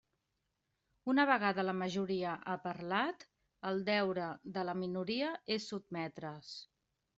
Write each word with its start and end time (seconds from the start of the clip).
Una 1.11 1.25
vegada 1.29 1.65
la 1.67 1.75
majoria 1.81 2.31
ha 2.47 2.55
parlat, 2.63 3.27
el 3.73 3.83
deure 3.91 4.33
de 4.59 4.67
la 4.71 4.77
minoria 4.87 5.31
és 5.59 5.71
sotmetre's. 5.75 6.53